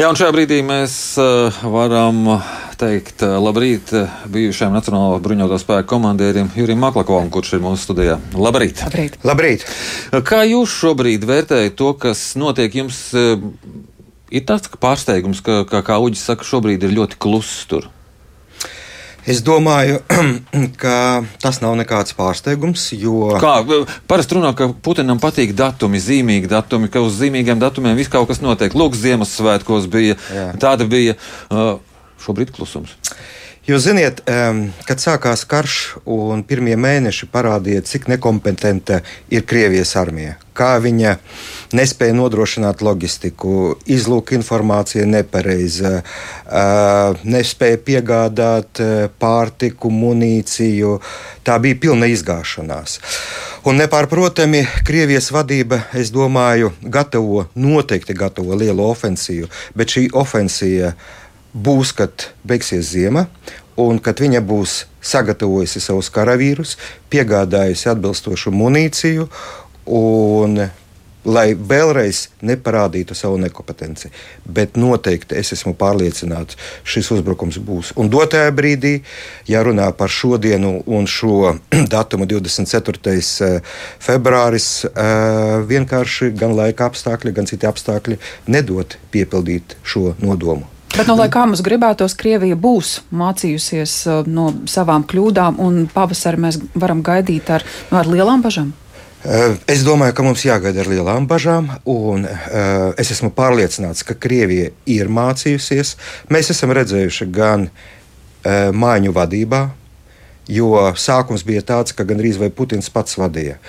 Jā, 0.00 0.06
un 0.08 0.16
šajā 0.16 0.32
brīdī 0.32 0.62
mēs 0.64 0.92
uh, 1.20 1.56
varam 1.68 2.22
teikt 2.80 3.20
uh, 3.26 3.34
labrīt 3.36 3.90
uh, 3.92 4.14
bijušajam 4.32 4.72
Nacionālo 4.72 5.18
bruņoto 5.20 5.58
spēku 5.60 5.90
komandierim 5.90 6.48
Jurim 6.56 6.80
Maklakovam, 6.80 7.28
kurš 7.28 7.58
ir 7.58 7.60
mūsu 7.66 7.84
studijā. 7.84 8.14
Labrīt! 8.32 8.80
Labrīt! 8.86 9.18
Labrīt. 9.28 9.66
Kā 10.24 10.40
jūs 10.48 10.72
šobrīd 10.72 11.28
vērtējat 11.28 11.76
to, 11.76 11.92
kas 12.00 12.22
notiek 12.40 12.80
jums? 12.80 13.10
Ir 14.32 14.48
tāds 14.48 14.72
pārsteigums, 14.80 15.44
ka, 15.44 15.66
ka 15.68 15.84
kā 15.84 16.00
Uģis 16.00 16.24
saka, 16.32 16.48
šobrīd 16.48 16.88
ir 16.88 16.96
ļoti 16.96 17.20
kluss 17.20 17.66
tur. 17.68 17.92
Es 19.28 19.42
domāju, 19.44 20.00
ka 20.82 20.94
tas 21.42 21.60
nav 21.60 21.76
nekāds 21.80 22.14
pārsteigums, 22.16 22.86
jo. 22.96 23.34
Kā 23.42 23.58
parasti 24.08 24.38
runā, 24.38 24.54
ka 24.56 24.70
Putinam 24.84 25.20
patīk 25.20 25.52
datumi, 25.56 26.00
zīmīgi 26.00 26.48
datumi, 26.50 26.88
ka 26.92 27.02
uz 27.04 27.18
zīmīgiem 27.20 27.60
datumiem 27.60 27.98
viss 27.98 28.12
kaut 28.12 28.30
kas 28.30 28.40
notiek. 28.44 28.74
Lūk, 28.76 28.96
Ziemassvētkos 28.96 29.90
bija, 29.92 30.16
Jā. 30.32 30.50
tāda 30.60 30.88
bija. 30.88 31.18
Uh, 31.50 31.76
šobrīd 32.20 32.52
klusums. 32.56 32.96
Jūs 33.68 33.84
zināt, 33.84 34.22
kad 34.88 35.02
sākās 35.02 35.42
karš 35.44 35.74
un 36.08 36.40
pirmie 36.48 36.78
mēneši 36.80 37.26
parādīja, 37.28 37.82
cik 37.84 38.06
nekompetenta 38.08 39.02
ir 39.28 39.44
Krievijas 39.44 39.92
armija. 40.00 40.38
Kā 40.56 40.78
viņa 40.80 41.12
nespēja 41.76 42.16
nodrošināt 42.16 42.80
loģistiku, 42.80 43.76
izlūk 43.84 44.32
informācija 44.38 45.04
nepareiza, 45.04 46.00
nespēja 47.20 47.82
piegādāt 47.84 48.80
pārtiku, 49.20 49.92
munīciju. 49.92 50.96
Tā 51.44 51.60
bija 51.60 51.78
pilna 51.84 52.08
izgāšanās. 52.08 52.98
Un 53.68 53.76
nepārprotami 53.76 54.64
Krievijas 54.88 55.28
vadība, 55.36 55.84
es 55.92 56.08
domāju, 56.16 56.72
gatavo, 56.80 57.44
noteikti 57.52 58.16
gatavo 58.16 58.56
lielu 58.56 58.88
ofensīvu, 58.88 59.52
bet 59.76 59.92
šī 59.92 60.08
ofensīva 60.16 60.94
būs, 61.54 61.94
kad 61.96 62.30
beigsies 62.46 62.92
ziema, 62.92 63.26
un 63.80 63.98
kad 64.02 64.20
viņa 64.20 64.42
būs 64.44 64.84
sagatavojusi 65.00 65.80
savus 65.80 66.10
karavīrus, 66.12 66.76
piegādājusi 67.12 67.90
atbilstošu 67.94 68.52
munīciju, 68.54 69.28
un 69.90 70.60
lai 71.24 71.52
vēlreiz 71.54 72.22
neparādītu 72.46 73.14
savu 73.16 73.36
nekompetenci. 73.40 74.10
Bet 74.44 74.78
noteikti 74.80 75.36
es 75.36 75.52
esmu 75.56 75.74
pārliecināts, 75.78 76.56
šis 76.84 77.10
uzbrukums 77.16 77.58
būs. 77.60 77.92
Un 78.00 78.10
dotajā 78.12 78.48
brīdī, 78.56 78.94
ja 79.50 79.62
runā 79.66 79.90
par 79.96 80.12
šodienu 80.12 80.80
un 80.86 81.08
šo 81.10 81.56
datumu, 81.94 82.28
24. 82.30 83.16
Eh, 83.20 83.60
februāris, 84.00 84.70
eh, 84.88 85.54
vienkārši 85.68 86.32
gan 86.40 86.56
laika 86.56 86.88
apstākļi, 86.88 87.36
gan 87.36 87.48
citi 87.50 87.68
apstākļi 87.68 88.20
nedod 88.48 88.96
piepildīt 89.12 89.76
šo 89.84 90.14
nodomu. 90.24 90.79
Bet, 90.90 91.06
nu, 91.06 91.14
lai 91.14 91.28
kā 91.30 91.44
mums 91.46 91.62
gribētos, 91.62 92.16
Krievija 92.18 92.56
būs 92.58 92.96
mācījusies 93.14 93.92
uh, 94.10 94.26
no 94.26 94.50
savām 94.68 95.04
kļūdām, 95.08 95.60
un 95.62 95.84
pavasarī 95.90 96.40
mēs 96.42 96.58
varam 96.74 97.04
gaidīt 97.06 97.50
ar, 97.54 97.64
ar 97.94 98.10
lielām 98.10 98.42
bažām. 98.42 98.72
Uh, 99.20 99.54
es 99.70 99.84
domāju, 99.86 100.16
ka 100.16 100.24
mums 100.26 100.42
jāgaida 100.46 100.82
ar 100.82 100.90
lielām 100.90 101.28
bažām, 101.30 101.70
un 101.88 102.26
uh, 102.26 102.90
es 103.00 103.12
esmu 103.14 103.30
pārliecināts, 103.36 104.02
ka 104.08 104.16
Krievija 104.18 104.72
ir 104.90 105.12
mācījusies. 105.12 105.94
Mēs 106.32 106.50
esam 106.56 106.74
redzējuši 106.74 107.28
gan 107.38 107.68
uh, 107.68 108.72
mājiņu 108.74 109.14
vadībā, 109.14 109.62
jo 110.50 110.74
sākums 110.98 111.46
bija 111.46 111.62
tāds, 111.70 111.94
ka 111.94 112.08
gandrīz 112.08 112.40
vai 112.40 112.50
Putins 112.50 112.90
pats 112.90 113.14
vadīja. 113.20 113.60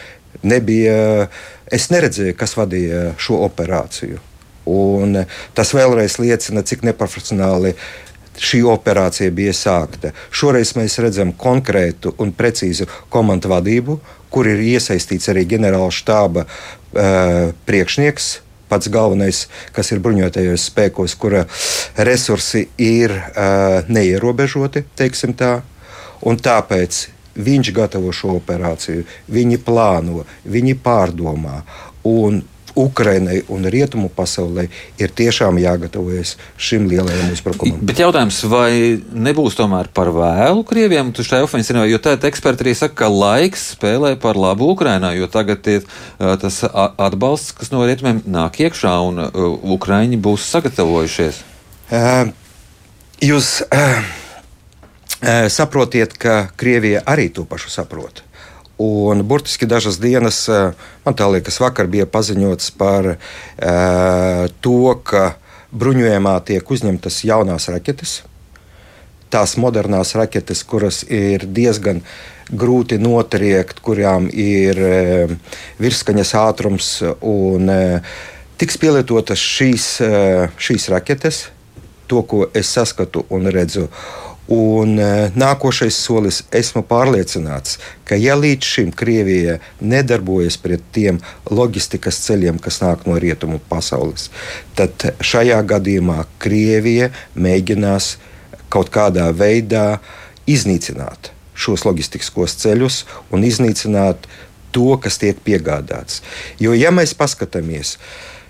Nebija, 0.41 1.29
es 1.69 1.91
neredzēju, 1.93 2.33
kas 2.39 2.57
vadīja 2.57 3.11
šo 3.21 3.43
operāciju. 3.45 4.30
Un 4.69 5.23
tas 5.57 5.73
vēlreiz 5.73 6.19
liecina, 6.21 6.61
cik 6.61 6.83
neprofesionāli 6.85 7.73
šī 8.41 8.61
operācija 8.69 9.31
bija 9.33 9.53
sākta. 9.55 10.13
Šoreiz 10.31 10.75
mēs 10.77 10.99
redzam 11.03 11.33
konkrētu 11.37 12.13
un 12.21 12.31
precīzu 12.33 12.87
komandu 13.11 13.51
vadību, 13.51 13.97
kur 14.31 14.47
ir 14.47 14.61
iesaistīts 14.63 15.29
arī 15.31 15.43
ģenerāla 15.49 15.91
štāba 15.93 16.45
uh, 16.47 17.51
priekšnieks. 17.67 18.31
Pats 18.71 18.87
galvenais, 18.87 19.43
kas 19.75 19.91
ir 19.91 19.99
bruņotajos 19.99 20.69
spēkos, 20.69 21.17
kura 21.19 21.43
resursi 21.97 22.69
ir 22.79 23.11
uh, 23.11 23.81
neierobežoti, 23.91 24.85
teiksim 24.95 25.35
tā. 25.35 25.57
Un 26.23 26.39
tāpēc 26.39 27.01
viņš 27.35 27.71
gatavo 27.75 28.13
šo 28.15 28.37
operāciju, 28.37 29.03
viņi 29.31 29.59
plāno, 29.65 30.23
viņi 30.47 30.77
pārdomā. 30.83 31.61
Un 32.07 32.41
Ukrainai 32.75 33.41
un 33.51 33.65
rietumu 33.67 34.09
pasaulē 34.13 34.67
ir 35.01 35.11
tiešām 35.17 35.59
jāgatavojas 35.61 36.37
šim 36.57 36.87
lielajam 36.91 37.33
uzbrukumam. 37.33 37.79
Bet 37.85 37.99
jautājums, 37.99 38.39
vai 38.51 39.01
nebūs 39.11 39.57
tomēr 39.59 39.91
par 39.93 40.11
vēlu 40.15 40.63
Krievijam 40.67 41.11
šai 41.15 41.41
ofensīvai, 41.45 41.89
jo 41.91 41.99
tā 42.01 42.15
eksperti 42.29 42.65
arī 42.65 42.75
saka, 42.77 43.03
ka 43.03 43.11
laiks 43.11 43.71
spēlē 43.75 44.15
par 44.21 44.39
labu 44.39 44.71
Ukrainā, 44.75 45.11
jo 45.17 45.27
tagad 45.31 45.67
ir 45.71 45.85
tas 46.17 46.61
atbalsts, 46.71 47.53
kas 47.57 47.71
no 47.73 47.83
rietumiem 47.85 48.23
nāk 48.25 48.61
iekšā 48.63 48.95
un 49.07 49.21
Ukraiņi 49.75 50.19
būs 50.21 50.47
sagatavojušies. 50.55 51.43
Jūs 53.21 53.53
saprotiet, 55.53 56.17
ka 56.17 56.47
Krievija 56.57 57.03
arī 57.05 57.29
to 57.33 57.45
pašu 57.45 57.69
saprot. 57.69 58.23
Un 58.81 59.21
burtiski 59.27 59.65
dažas 59.65 59.99
dienas, 60.01 60.49
eh, 60.49 60.71
man 61.05 61.15
tā 61.15 61.27
liekas, 61.29 61.59
vakar 61.61 61.89
bija 61.91 62.07
paziņots 62.09 62.71
par 62.79 63.13
uh, 63.13 64.47
to, 64.61 64.95
ka 65.05 65.35
bruņojumā 65.69 66.33
tiek 66.47 66.71
uzņemtas 66.75 67.19
jaunās 67.27 67.69
raķetes. 67.69 68.15
Tās 69.31 69.53
modernās 69.61 70.15
raķetes, 70.17 70.63
kuras 70.65 71.03
ir 71.03 71.45
diezgan 71.45 72.01
grūti 72.49 72.97
notriekt, 72.99 73.83
kurām 73.85 74.31
ir 74.33 74.81
uh, 74.87 75.35
virsskaņas 75.83 76.33
ātrums, 76.41 76.89
un 77.21 77.69
tiks 78.57 78.81
pielietotas 78.81 79.41
šīs, 79.41 79.87
šīs 80.57 80.89
raķetes, 80.95 81.45
to, 82.09 82.25
ko 82.25 82.47
es 82.53 82.73
saskatu 82.73 83.27
un 83.29 83.45
redzu. 83.53 83.87
Un 84.51 84.97
e, 84.99 85.05
nākošais 85.39 85.95
solis, 85.95 86.41
esmu 86.51 86.81
pārliecināts, 86.83 87.77
ka 88.03 88.17
ja 88.19 88.35
līdz 88.35 88.67
šim 88.67 88.89
Krievija 88.91 89.59
nedarbojas 89.79 90.57
pret 90.59 90.83
tiem 90.91 91.21
loģistikas 91.47 92.19
ceļiem, 92.25 92.59
kas 92.59 92.81
nāk 92.83 93.05
no 93.07 93.15
rietumu 93.21 93.61
pasaules, 93.69 94.27
tad 94.75 95.07
šajā 95.23 95.61
gadījumā 95.71 96.25
Krievija 96.43 97.13
mēģinās 97.31 98.17
kaut 98.71 98.91
kādā 98.91 99.29
veidā 99.31 100.01
iznīcināt 100.51 101.31
šos 101.55 101.87
loģistiskos 101.87 102.57
ceļus 102.59 103.05
un 103.31 103.47
iznīcināt 103.47 104.27
to, 104.75 104.97
kas 104.99 105.19
tiek 105.21 105.39
piegādāts. 105.47 106.19
Jo, 106.59 106.75
ja 106.75 106.91
mēs 106.91 107.15
paskatāmies 107.15 107.95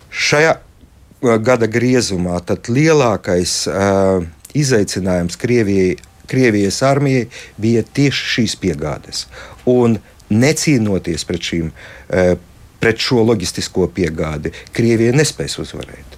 šajā 0.10 0.58
e, 0.58 1.40
gada 1.46 1.70
griezumā, 1.70 2.42
tad 2.42 2.74
lielākais 2.74 3.58
uh, 3.70 4.26
izaicinājums 4.58 5.38
Krievijai, 5.40 5.98
Krievijas 6.32 6.82
armijai 6.88 7.28
bija 7.60 7.84
tieši 7.84 8.30
šīs 8.36 8.56
piegādes. 8.62 9.26
Un 9.68 10.00
necīnoties 10.32 11.26
pret, 11.28 11.42
šīm, 11.42 11.72
eh, 12.10 12.36
pret 12.80 12.98
šo 12.98 13.26
loģistisko 13.28 13.90
piegādi, 13.92 14.54
Krievija 14.74 15.14
nespēs 15.14 15.60
uzvarēt. 15.60 16.18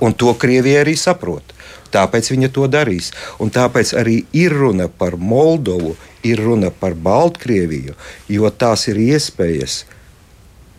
Un 0.00 0.14
to 0.14 0.34
Krievija 0.34 0.84
arī 0.84 0.96
saprot. 0.96 1.52
Tāpēc 1.90 2.30
viņa 2.30 2.52
to 2.54 2.68
darīs. 2.70 3.10
Un 3.42 3.50
tāpēc 3.50 3.94
arī 3.98 4.24
ir 4.32 4.54
runa 4.54 4.88
par 4.88 5.16
Moldovu, 5.18 5.96
ir 6.22 6.38
runa 6.38 6.70
par 6.70 6.94
Baltkrieviju, 6.94 7.94
jo 8.28 8.50
tās 8.50 8.86
ir 8.88 8.96
iespējas 8.96 9.84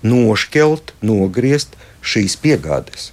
nošķelt, 0.03 0.93
nogriezt 1.01 1.75
šīs 2.01 2.37
piegādes. 2.41 3.11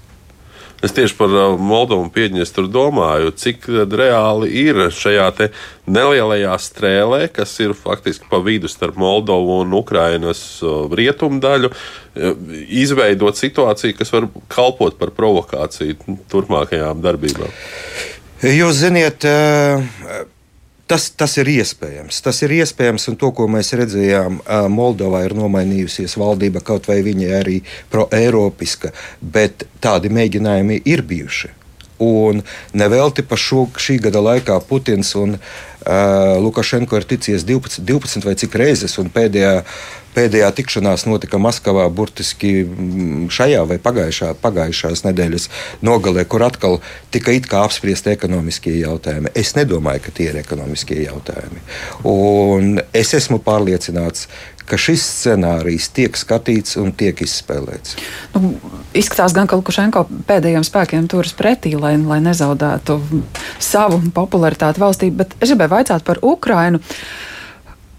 Es 0.78 0.92
tieši 0.94 1.16
par 1.18 1.32
uh, 1.34 1.56
Moldovu 1.58 2.04
un 2.04 2.10
Piedņestru 2.14 2.68
domāju, 2.70 3.32
cik 3.34 3.66
reāli 3.90 4.52
ir 4.60 4.84
šajā 4.94 5.26
nelielajā 5.90 6.54
strēlē, 6.62 7.24
kas 7.34 7.56
ir 7.64 7.74
faktiski 7.74 8.30
pa 8.30 8.38
vidu 8.44 8.70
starp 8.70 8.94
Moldovu 9.00 9.58
un 9.64 9.74
Ukrainas 9.74 10.62
uh, 10.62 10.86
rietumu 10.94 11.42
daļu, 11.42 11.72
uh, 11.72 12.54
izveidot 12.70 13.40
situāciju, 13.40 13.98
kas 13.98 14.14
var 14.14 14.28
kalpot 14.46 14.94
par 15.00 15.10
provokāciju 15.18 16.18
turpmākajām 16.30 17.02
darbībām. 17.02 17.50
Jūs 18.46 18.78
ziniet, 18.84 19.26
Tas, 20.88 21.10
tas 21.12 21.34
ir 21.36 21.50
iespējams. 21.52 22.22
Tas 22.24 22.38
ir 22.46 22.54
iespējams, 22.62 23.10
un 23.10 23.18
to, 23.20 23.28
ko 23.36 23.44
mēs 23.52 23.74
redzējām, 23.76 24.40
Moldovā 24.72 25.20
ir 25.26 25.34
nomainījusies 25.36 26.16
valdība, 26.16 26.62
kaut 26.64 26.88
vai 26.88 27.02
viņa 27.04 27.28
arī 27.42 27.58
pro-eiropiska, 27.92 28.94
bet 29.20 29.66
tādi 29.84 30.08
mēģinājumi 30.08 30.80
ir 30.88 31.04
bijuši. 31.04 31.52
Un 32.00 32.40
nevelti 32.78 33.24
pa 33.26 33.36
šo, 33.36 33.66
šī 33.76 33.98
gada 34.06 34.22
laikā 34.22 34.56
Putins 34.68 35.12
un 35.18 35.36
Lukašenko 35.88 36.98
ir 37.00 37.06
ticies 37.08 37.46
12, 37.48 37.80
12 37.88 38.26
vai 38.26 38.34
cik 38.36 38.56
reizes, 38.60 38.98
un 39.00 39.08
pēdējā, 39.12 39.62
pēdējā 40.12 40.50
tikšanās 40.58 41.06
notika 41.08 41.40
Maskavā 41.40 41.86
burtiski 41.88 42.50
mm, 42.64 43.30
šajā 43.32 43.62
vai 43.70 43.78
pagājušā, 43.80 44.34
pagājušās 44.42 45.06
nedēļas 45.06 45.48
nogalē, 45.88 46.26
kur 46.28 46.44
atkal 46.44 46.78
tika 47.14 47.32
it 47.32 47.48
kā 47.48 47.62
apspriesti 47.64 48.12
ekonomiskie 48.12 48.76
jautājumi. 48.82 49.32
Es 49.38 49.54
nedomāju, 49.56 50.04
ka 50.04 50.14
tie 50.20 50.28
ir 50.32 50.42
ekonomiskie 50.42 51.00
jautājumi. 51.06 51.64
Un 52.12 52.82
es 52.92 53.14
esmu 53.16 53.40
pārliecināts, 53.44 54.28
ka 54.68 54.76
šis 54.80 55.02
scenārijs 55.02 55.88
tiek 55.96 56.16
skatīts 56.18 56.76
un 56.80 56.92
tiek 56.96 57.18
izspēlēts. 57.24 57.96
Nu, 58.34 58.52
izskatās 58.96 59.34
gan, 59.36 59.48
ka 59.48 59.56
Lukašenko 59.58 60.04
pēdējiem 60.28 60.66
spēkiem 60.66 61.08
turas 61.10 61.32
pretī, 61.36 61.72
lai, 61.80 61.94
lai 62.00 62.20
nezaudētu 62.24 62.98
savu 63.62 64.00
popularitāti 64.14 64.82
valstī, 64.82 65.10
bet 65.14 65.34
es 65.40 65.52
gribēju 65.52 65.74
vaicāt 65.78 66.04
par 66.06 66.20
Ukrainu. 66.26 66.82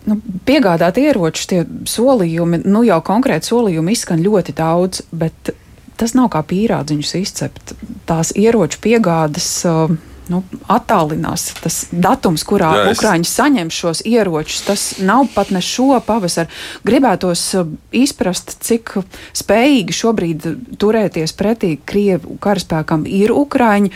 Nu, 0.09 0.15
piegādāt 0.47 0.97
ieročus, 1.01 1.47
tie 1.49 1.63
solījumi, 1.89 2.63
nu 2.69 2.85
jau 2.87 3.01
konkrēti 3.05 3.51
solījumi 3.51 3.93
izskan 3.93 4.23
ļoti 4.23 4.55
daudz, 4.57 5.03
bet 5.11 5.51
tas 5.99 6.15
nav 6.15 6.29
kā 6.33 6.41
pīrādziņus 6.47 7.17
izcept. 7.19 7.73
Tās 8.09 8.31
ieroču 8.39 8.79
piegādes. 8.85 9.49
Uh, 9.67 9.97
nu, 10.29 10.41
attālinās. 10.71 11.49
Tas 11.59 11.79
datums, 11.91 12.45
kurā 12.47 12.71
Jā, 12.75 12.83
es... 12.91 12.99
Ukrāņi 12.99 13.27
saņem 13.29 13.71
šos 13.73 14.03
ieročus, 14.07 14.61
tas 14.67 14.85
nav 15.03 15.27
pat 15.33 15.51
ne 15.55 15.61
šo 15.65 15.99
pavasaru. 16.05 16.51
Gribētos 16.87 17.43
uh, 17.59 17.69
izprast, 17.95 18.55
cik 18.65 18.95
spējīgi 19.37 19.95
šobrīd 19.95 20.47
turēties 20.81 21.35
pretī 21.37 21.75
Krievu 21.89 22.37
karaspēkam 22.43 23.05
ir 23.09 23.33
Ukrāņi. 23.35 23.93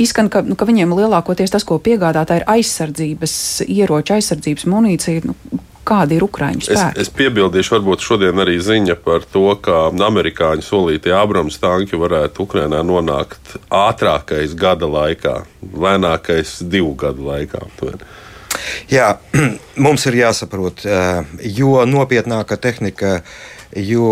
Izskan, 0.00 0.30
ka, 0.32 0.44
nu, 0.46 0.58
ka 0.58 0.68
viņiem 0.68 0.94
lielākoties 0.96 1.52
tas, 1.54 1.66
ko 1.66 1.80
piegādātā, 1.82 2.40
ir 2.40 2.48
aizsardzības 2.56 3.36
ieroči, 3.66 4.16
aizsardzības 4.18 4.68
munīcija. 4.70 5.26
Nu, 5.26 5.36
kādi 5.86 6.18
ir 6.18 6.26
Ukrāņu 6.26 6.66
spēki. 6.66 7.00
Es, 7.00 7.08
es 7.08 7.14
piebildīšu, 7.16 7.76
varbūt 7.76 8.04
šodien 8.04 8.42
arī 8.42 8.58
ziņa 8.62 8.98
par 9.04 9.26
to, 9.30 9.46
ka 9.62 9.86
amerikāņu 9.92 10.66
solītie 10.66 11.14
Abrams 11.16 11.58
tanki 11.62 11.98
varētu 12.00 12.46
Ukrainā 12.46 12.82
nonākt 12.86 13.56
ātrākais 13.70 14.56
gada 14.58 14.88
laikā, 14.90 15.38
lēnākais 15.86 16.58
divu 16.66 16.94
gadu 16.98 17.28
laikā. 17.30 17.66
Jā, 18.90 19.10
mums 19.84 20.06
ir 20.10 20.20
jāsaprot, 20.22 20.86
jo 21.56 21.76
nopietnāka 21.88 22.58
tehnika 22.60 23.20
jo 23.74 24.10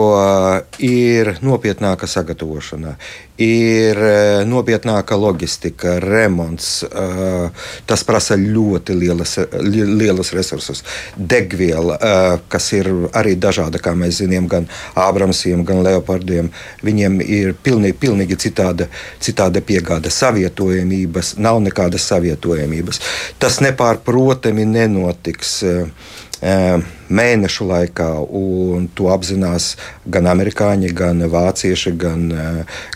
ir 0.83 1.31
nopietnāka 1.45 2.09
sagatavošana, 2.11 2.95
ir 3.41 3.99
e, 3.99 4.17
nopietnāka 4.49 5.17
loģistika, 5.19 5.97
remonts. 6.03 6.69
E, 6.85 7.05
tas 7.87 8.05
prasa 8.07 8.37
ļoti 8.41 8.97
lielas, 8.99 9.37
lielas 9.61 10.33
resursus. 10.35 10.83
Degviela, 11.17 11.99
kas 12.49 12.71
ir 12.77 12.91
arī 13.17 13.35
dažāda, 13.41 13.81
kā 13.83 13.95
mēs 13.99 14.21
zinām, 14.23 14.49
gan 14.51 14.69
Ābramsiem, 14.99 15.65
gan 15.67 15.83
Leopardiem, 15.87 16.51
viņiem 16.85 17.21
ir 17.25 17.55
pilnīgi, 17.63 17.99
pilnīgi 18.07 18.39
citāda, 18.47 18.89
citāda 19.23 19.63
piegāde. 19.65 20.13
Savietojamības, 20.15 21.37
nav 21.43 21.63
nekādas 21.65 22.07
savietojamības. 22.11 23.01
Tas 23.43 23.61
nepārprotami 23.65 24.67
nenotiks 24.69 25.61
mēnešu 27.15 27.69
laikā, 27.71 28.09
to 28.99 29.09
apzinās 29.15 29.75
gan 30.07 30.29
amerikāņi, 30.33 30.93
gan 30.97 31.25
vācieši, 31.31 31.95
gan, 32.01 32.27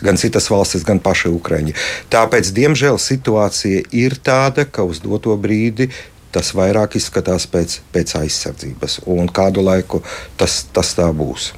gan 0.03 0.21
citas 0.21 0.49
valstis, 0.51 0.85
gan 0.87 1.01
paši 1.03 1.31
ukraiņi. 1.35 1.75
Tāpēc, 2.13 2.51
diemžēl, 2.55 2.99
situācija 3.01 3.87
ir 3.95 4.19
tāda, 4.23 4.67
ka 4.67 4.87
uz 4.87 5.01
doto 5.03 5.37
brīdi 5.39 5.89
tas 6.33 6.51
vairāk 6.53 6.99
izskatās 6.99 7.47
pēc, 7.49 7.79
pēc 7.93 8.13
aizsardzības, 8.19 8.99
un 9.09 9.31
kādu 9.33 9.65
laiku 9.65 10.03
tas, 10.37 10.61
tas 10.73 10.93
tā 10.97 11.09
būs 11.15 11.53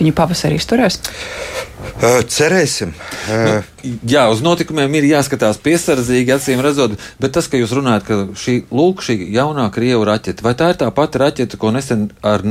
viņi 0.00 0.16
pavasarī 0.16 0.58
izturēs? 0.60 1.00
Cerēsim. 2.00 2.92
Nu, 3.28 3.56
jā, 4.08 4.22
uz 4.32 4.40
notikumiem 4.44 4.94
ir 4.96 5.06
jāskatās 5.10 5.58
piesardzīgi, 5.60 6.32
acīm 6.32 6.62
redzot, 6.64 6.94
bet 7.20 7.34
tas, 7.36 7.48
ka 7.50 7.60
jūs 7.60 7.74
runājat, 7.76 8.06
ka 8.06 8.18
šī, 8.40 8.54
lūk, 8.72 9.02
šī 9.04 9.16
jaunā 9.34 9.66
krievu 9.72 10.06
raķete, 10.08 10.44
vai 10.44 10.54
tā 10.56 10.70
ir 10.72 10.78
tā 10.80 10.88
pati 10.96 11.20
raķete, 11.20 11.58
ko 11.60 11.72
nesen 11.76 12.08
ar, 12.24 12.44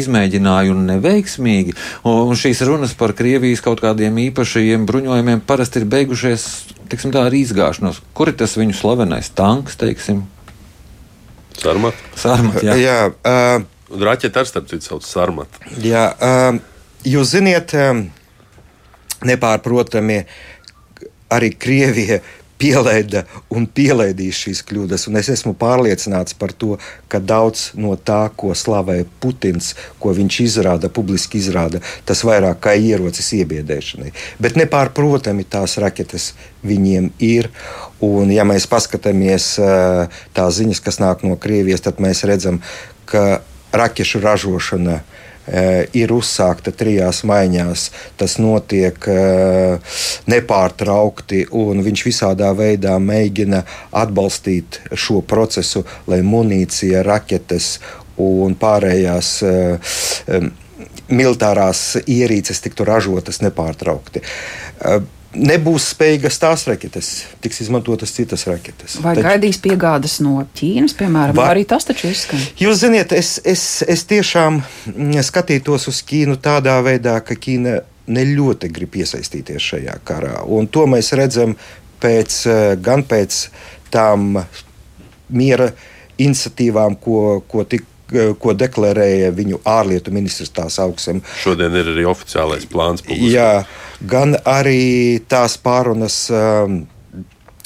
izmēģināju 0.00 0.76
un 0.76 0.84
neveiksmīgi, 0.92 1.74
un 2.10 2.38
šīs 2.38 2.62
runas 2.68 2.94
par 2.98 3.16
Krievijas 3.18 3.64
kaut 3.64 3.82
kādiem 3.82 4.18
īpašajiem 4.28 4.86
bruņojumiem 4.90 5.42
parasti 5.46 5.82
ir 5.82 5.88
beigušies, 5.90 6.46
tiksim 6.92 7.14
tā, 7.14 7.26
ar 7.26 7.34
izgāšanos. 7.34 8.02
Kur 8.14 8.30
ir 8.30 8.38
tas 8.38 8.54
viņu 8.58 8.78
slavenais 8.78 9.32
tanks, 9.34 9.78
teiksim? 9.80 10.22
Sarmat. 11.58 11.98
Sarmat, 12.18 12.62
jā. 12.66 12.78
jā 12.78 12.98
uh, 13.10 13.64
Raķete 13.94 14.40
ar 14.40 14.48
starp 14.48 14.70
citu 14.70 14.86
sauc 14.88 15.04
Sarmat. 15.06 15.58
Jā, 15.82 16.08
uh, 16.18 16.62
Jūs 17.04 17.34
ziniet, 17.34 17.74
nepārprotami 19.28 20.22
arī 21.34 21.50
Krievija 21.52 22.22
pielaida 22.56 23.24
un 23.52 23.66
pielaidīs 23.68 24.38
šīs 24.44 24.62
kļūdas. 24.64 25.04
Un 25.10 25.18
es 25.20 25.28
esmu 25.34 25.52
pārliecināts 25.60 26.36
par 26.38 26.54
to, 26.56 26.78
ka 27.12 27.20
daudz 27.20 27.66
no 27.76 27.92
tā, 28.00 28.22
ko 28.32 28.54
slavē 28.56 29.02
Putins, 29.20 29.74
ko 30.00 30.14
viņš 30.16 30.40
izrāda, 30.46 30.88
publiski 30.88 31.42
izrāda, 31.42 31.82
tas 32.08 32.24
vairāk 32.24 32.62
kā 32.64 32.76
ierocis 32.78 33.34
iebiedēšanai. 33.40 34.14
Bet 34.40 34.56
nepārprotami 34.60 35.44
tās 35.44 35.76
raķetes 35.82 36.32
viņiem 36.64 37.12
ir. 37.20 37.50
Un, 38.00 38.32
ja 38.32 38.48
mēs 38.48 38.64
paskatāmies 38.70 39.54
tās 40.32 40.56
ziņas, 40.56 40.80
kas 40.88 41.02
nāk 41.04 41.28
no 41.28 41.36
Krievijas, 41.36 41.84
tad 41.84 42.00
mēs 42.00 42.24
redzam, 42.24 42.62
ka 43.04 43.43
raķešu 43.74 44.22
ražošana 44.24 45.00
Eh, 45.44 45.90
ir 45.92 46.12
uzsākta 46.14 46.72
trijās 46.72 47.20
maiņās. 47.28 47.90
Tas 48.16 48.38
notiek 48.40 48.96
eh, 49.12 49.96
nepārtraukti, 50.32 51.42
un 51.52 51.82
viņš 51.84 52.04
visādā 52.06 52.48
veidā 52.56 52.94
mēģina 52.96 53.60
atbalstīt 53.92 54.80
šo 54.96 55.20
procesu, 55.20 55.84
lai 56.08 56.22
munīcija, 56.24 57.02
raķetes 57.04 57.68
un 58.24 58.56
pārējās 58.56 59.34
eh, 59.44 59.98
militārās 61.12 61.82
ierīces 62.08 62.64
tiktu 62.64 62.88
ražotas 62.88 63.42
nepārtraukti 63.44 64.24
nebūs 65.34 65.90
spējīgas 65.94 66.38
tās 66.42 66.64
raķetes, 66.68 67.10
tiks 67.44 67.62
izmantotas 67.64 68.12
citas 68.14 68.46
raķetes. 68.48 68.98
Vai 69.04 69.14
taču, 69.16 69.26
gaidīs 69.28 69.60
piegādes 69.62 70.18
no 70.24 70.42
Ķīnas, 70.56 70.96
piemēram, 70.98 71.36
vai 71.38 71.48
arī 71.52 71.64
tas 71.68 71.86
taču 71.88 72.08
izskan? 72.10 72.42
Jūs 72.60 72.82
ziniet, 72.84 73.14
es, 73.16 73.36
es, 73.44 73.64
es 73.86 74.04
tiešām 74.10 74.60
mm, 74.60 75.24
skatītos 75.26 75.88
uz 75.90 76.02
Ķīnu 76.06 76.38
tādā 76.44 76.76
veidā, 76.86 77.16
ka 77.24 77.36
Ķīna 77.38 77.78
ne 78.14 78.26
ļoti 78.34 78.70
grib 78.74 78.98
iesaistīties 79.00 79.70
šajā 79.72 79.96
karā. 80.06 80.36
Un 80.44 80.68
to 80.68 80.84
mēs 80.90 81.12
redzam 81.16 81.56
pēc, 82.02 82.38
eh, 82.50 82.76
gan 82.80 83.04
pēc 83.08 83.46
tām 83.94 84.44
miera 85.34 85.70
iniciatīvām, 86.20 86.98
ko, 87.00 87.42
ko 87.48 87.64
tik 87.64 87.86
ko 88.40 88.54
deklarēja 88.58 89.32
viņu 89.36 89.60
ārlietu 89.68 90.14
ministrs 90.14 90.52
tās 90.54 90.78
augstiem. 90.82 91.22
Šodien 91.42 91.74
ir 91.78 91.90
arī 91.94 92.06
oficiālais 92.10 92.66
plāns. 92.70 93.04
Publiski. 93.04 93.34
Jā, 93.34 93.64
gan 94.00 94.36
arī 94.48 95.20
tās 95.28 95.56
pārunas 95.62 96.18
um, 96.34 96.82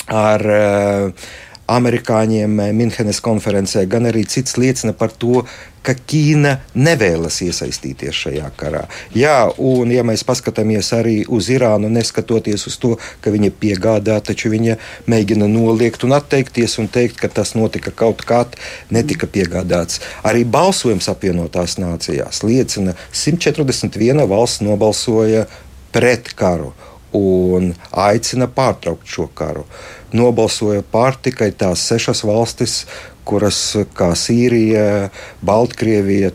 ar 0.09 0.47
uh, 0.49 1.29
amerikāņiem 1.69 2.61
Minhenes 2.77 3.21
konferencē, 3.25 3.85
gan 3.91 4.09
arī 4.09 4.25
cits 4.29 4.57
liecina 4.61 4.95
par 4.97 5.13
to, 5.13 5.45
ka 5.85 5.95
Ķīna 5.97 6.55
nevēlas 6.77 7.39
iesaistīties 7.47 8.17
šajā 8.25 8.49
karā. 8.59 8.83
Jā, 9.17 9.47
un 9.57 9.93
ja 9.93 10.03
mēs 10.05 10.25
paskatāmies 10.29 10.91
arī 10.97 11.23
uz 11.25 11.49
Irānu, 11.53 11.89
neskatoties 11.93 12.67
uz 12.69 12.77
to, 12.81 12.95
ka 13.25 13.33
viņa 13.33 13.53
piegādā, 13.61 14.19
taču 14.25 14.53
viņa 14.53 14.77
mēģina 15.09 15.49
noliegt 15.49 16.05
un 16.05 16.17
atteikties 16.19 16.79
un 16.83 16.91
teikt, 16.93 17.21
ka 17.23 17.31
tas 17.33 17.55
notika 17.57 17.95
kaut 17.95 18.25
kādā, 18.29 18.59
netika 18.93 19.29
piegādāts. 19.31 20.03
Arī 20.29 20.45
balsojums 20.45 21.09
apvienotās 21.13 21.79
nācijās 21.81 22.45
liecina, 22.45 22.97
141 23.13 24.29
valsts 24.29 24.65
nobalsoja 24.67 25.47
pret 25.93 26.35
karu 26.37 26.75
un 27.17 27.73
aicina 27.93 28.49
pārtraukt 28.53 29.09
šo 29.09 29.29
karu. 29.35 29.65
Nobalsoja 30.13 30.83
pār 30.83 31.17
tikai 31.23 31.51
tās 31.57 31.85
sešas 31.89 32.25
valstis, 32.29 32.83
kuras 33.29 33.61
kā 33.97 34.13
Sīrija, 34.17 35.09
Baltkrievija, 35.45 36.33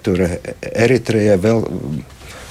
Eritreja, 0.71 1.39
vēl, 1.41 1.63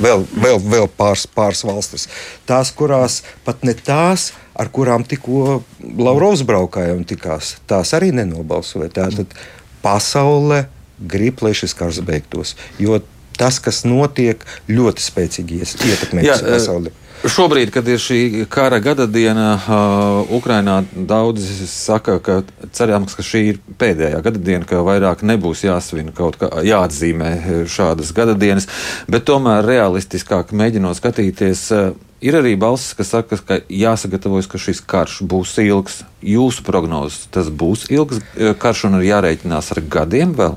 vēl, 0.03 0.27
vēl, 0.35 0.61
vēl 0.75 0.89
pāris, 0.99 1.29
pāris 1.31 1.63
valstis. 1.67 2.09
Tās, 2.49 2.73
kurās 2.75 3.21
pat 3.47 3.63
ne 3.67 3.75
tās, 3.79 4.33
ar 4.59 4.71
kurām 4.75 5.07
tikko 5.09 5.63
Lavrovs 5.99 6.43
braukāja 6.47 6.97
un 6.99 7.07
tikās, 7.09 7.57
tās 7.71 7.95
arī 7.97 8.11
nenobalsoja. 8.17 8.91
Tātad 9.03 9.35
pasaule 9.83 10.65
grib, 10.99 11.43
lai 11.43 11.55
šis 11.59 11.75
karš 11.79 12.03
beigtos. 12.07 12.57
Jo 12.83 13.01
tas, 13.39 13.59
kas 13.63 13.83
notiek, 13.89 14.43
ļoti 14.71 15.03
spēcīgi 15.03 15.63
ietekmē 15.63 16.27
pasauli. 16.27 16.93
Šobrīd, 17.23 17.71
kad 17.71 17.87
ir 17.87 18.01
šī 18.03 18.47
kara 18.51 18.81
gada 18.83 19.05
diena, 19.07 19.53
uh, 19.55 20.31
Ukrainā 20.35 20.81
daudzi 20.91 21.69
saka, 21.71 22.17
ka 22.19 22.41
cerams, 22.75 23.15
ka 23.15 23.23
šī 23.23 23.43
ir 23.53 23.61
pēdējā 23.79 24.19
gada 24.25 24.43
diena, 24.43 24.67
ka 24.67 24.81
vairāk 24.83 25.23
nebūs 25.23 25.63
jāsvin 25.63 26.11
kaut 26.17 26.41
kā 26.41 26.49
jāatzīmē 26.67 27.63
šādas 27.71 28.11
gada 28.17 28.35
dienas, 28.35 28.67
bet 29.07 29.29
tomēr 29.31 29.63
realistiskāk 29.71 30.51
mēģinot 30.51 30.99
skatīties. 30.99 31.69
Uh, 31.71 32.09
Ir 32.23 32.37
arī 32.39 32.53
balss, 32.55 32.93
kas 32.95 33.09
saka, 33.11 33.35
ka 33.43 33.57
jāsagatavojas, 33.67 34.47
ka 34.47 34.59
šis 34.63 34.79
karš 34.87 35.17
būs 35.27 35.57
ilgs. 35.59 35.97
Jūsu 36.23 36.63
prognozes, 36.63 37.25
tas 37.35 37.49
būs 37.51 37.89
ilgs 37.91 38.21
karš 38.63 38.85
un 38.87 39.01
ir 39.01 39.09
jārēķinās 39.09 39.73
ar 39.75 39.81
gadiem 39.91 40.37
vēl? 40.39 40.55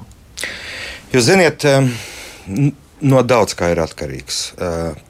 Jūs 1.09 1.25
ziniet, 1.25 1.65
no 3.05 3.21
daudz 3.25 3.55
kā 3.57 3.69
ir 3.73 3.81
atkarīgs. 3.83 4.39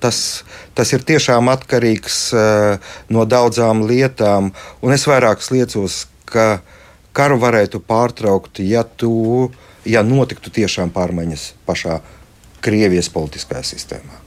Tas, 0.03 0.19
tas 0.77 0.91
ir 0.95 1.05
tiešām 1.07 1.49
atkarīgs 1.53 2.19
no 3.13 3.25
daudzām 3.29 3.85
lietām, 3.87 4.51
un 4.83 4.95
es 4.95 5.07
vairāk 5.09 5.43
liecos, 5.51 6.05
ka 6.25 6.59
karu 7.15 7.39
varētu 7.39 7.79
pārtraukt, 7.85 8.59
ja, 8.65 8.83
tu, 8.83 9.49
ja 9.87 10.03
notiktu 10.03 10.51
tiešām 10.53 10.91
pārmaiņas 10.95 11.49
pašā 11.67 12.01
Krievijas 12.65 13.11
politiskajā 13.13 13.61
sistēmā. 13.61 14.21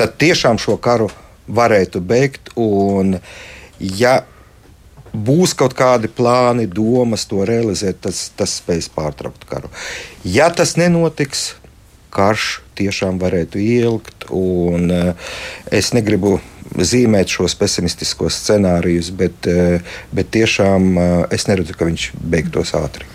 Tad 0.00 0.14
tiešām 0.18 0.58
šo 0.58 0.78
karu 0.82 1.10
varētu 1.44 2.00
beigt, 2.00 2.48
un 2.56 3.18
ja 3.78 4.22
būs 5.14 5.52
kaut 5.54 5.76
kādi 5.78 6.08
plāni, 6.10 6.66
domas 6.66 7.28
to 7.30 7.44
realizēt, 7.46 8.00
tas, 8.06 8.30
tas 8.34 8.56
spēs 8.62 8.88
pārtraukt 8.90 9.44
karu. 9.46 9.70
Ja 10.24 10.48
tas 10.50 10.74
nenotiks, 10.80 11.52
karš 12.14 12.58
tiešām 12.78 13.20
varētu 13.22 13.60
ilgt. 13.60 14.28
Un, 14.34 14.88
uh, 14.90 15.32
es 15.74 15.92
negribu 15.96 16.38
zīmēt 16.74 17.30
šos 17.30 17.54
pesimistiskos 17.58 18.38
scenārijus, 18.40 19.10
bet, 19.14 19.50
uh, 19.50 19.98
bet 20.14 20.32
tiešām 20.34 20.88
uh, 20.94 21.04
es 21.34 21.48
neredzu, 21.50 21.76
ka 21.78 21.88
viņš 21.88 22.08
beigtos 22.18 22.74
ātri. 22.78 23.06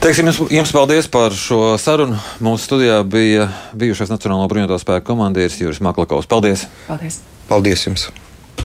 Teiksim, 0.00 0.30
jums, 0.30 0.40
jums 0.48 0.72
paldies 0.72 1.10
par 1.12 1.36
šo 1.36 1.74
sarunu. 1.80 2.16
Mūsu 2.40 2.70
studijā 2.70 3.02
bija 3.04 3.50
bijušais 3.76 4.12
Nacionālo 4.14 4.48
bruņoto 4.48 4.80
spēku 4.80 5.10
komandieris 5.12 5.60
Juris 5.60 5.82
Maklakovs. 5.84 6.30
Paldies! 6.30 6.64
Paldies! 6.88 7.20
Paldies 7.50 7.84
jums! 7.90 8.08